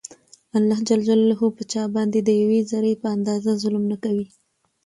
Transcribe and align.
الله 0.57 0.79
په 1.57 1.63
چا 1.71 1.83
باندي 1.93 2.19
د 2.23 2.29
يوې 2.41 2.59
ذري 2.71 2.93
په 3.01 3.07
اندازه 3.15 3.51
ظلم 3.61 3.83
نکوي 3.91 4.27